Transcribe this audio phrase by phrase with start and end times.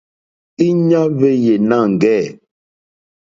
[0.67, 2.21] Íɲá hwéyè nâŋɡɛ̂.